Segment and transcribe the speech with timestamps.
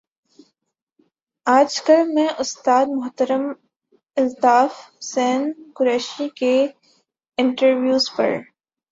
[1.47, 3.43] آج کل میں استاد محترم
[4.17, 6.55] الطاف حسن قریشی کے
[7.37, 8.35] انٹرویوز پر